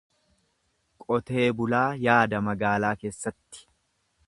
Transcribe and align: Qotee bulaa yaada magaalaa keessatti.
Qotee 1.03 1.43
bulaa 1.59 1.83
yaada 2.07 2.41
magaalaa 2.49 2.93
keessatti. 3.05 3.67